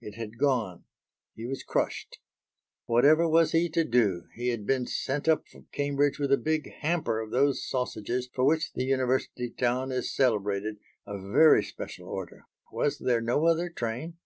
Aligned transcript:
It 0.00 0.14
had 0.14 0.38
gone. 0.38 0.84
He 1.34 1.44
was 1.44 1.62
crushed. 1.62 2.18
"Whatever 2.86 3.28
was 3.28 3.52
he 3.52 3.68
to 3.68 3.84
do? 3.84 4.28
He 4.34 4.48
had 4.48 4.64
been 4.64 4.86
sent 4.86 5.28
up 5.28 5.46
from 5.46 5.66
Cambridge 5.72 6.18
with 6.18 6.32
a 6.32 6.38
big 6.38 6.72
hamper 6.76 7.20
of 7.20 7.30
those 7.32 7.68
sausages 7.68 8.30
for 8.34 8.44
which 8.44 8.72
the 8.72 8.84
University 8.84 9.50
town 9.50 9.92
is 9.92 10.10
celebrated 10.16 10.78
a 11.06 11.18
very 11.18 11.62
special 11.62 12.08
order. 12.08 12.46
Was 12.72 12.98
there 12.98 13.20
no 13.20 13.44
other 13.44 13.68
train?" 13.68 14.16